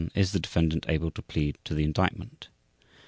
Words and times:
Is 0.15 0.31
the 0.31 0.39
defendant 0.39 0.87
able 0.89 1.11
to 1.11 1.21
plead 1.21 1.59
to 1.65 1.75
the 1.75 1.83
Indictment? 1.83 2.47